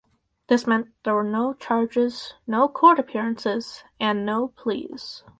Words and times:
This 0.47 0.65
meant 0.65 0.87
that 0.87 0.93
there 1.03 1.13
were 1.13 1.23
no 1.23 1.53
charges, 1.53 2.33
no 2.47 2.67
court 2.67 2.97
appearances 2.97 3.83
and 3.99 4.25
no 4.25 4.47
pleas. 4.47 5.21